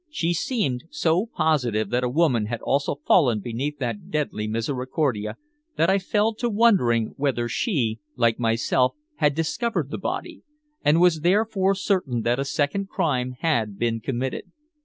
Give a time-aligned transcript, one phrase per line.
[0.09, 5.37] She seemed so positive that a woman had also fallen beneath that deadly misericordia
[5.75, 10.41] that I fell to wondering whether she, like myself, had discovered the body,
[10.83, 14.49] and was therefore certain that a second crime had been committed.